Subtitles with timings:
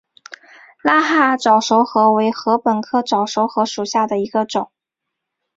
[0.81, 4.71] 拉哈尔早熟禾为禾本科早熟禾属下的一个种。